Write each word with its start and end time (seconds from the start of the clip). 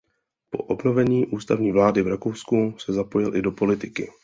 Po 0.49 0.57
obnovení 0.57 1.27
ústavní 1.27 1.71
vlády 1.71 2.01
v 2.01 2.07
Rakousku 2.07 2.73
se 2.77 2.93
zapojil 2.93 3.35
i 3.35 3.41
do 3.41 3.51
politiky. 3.51 4.11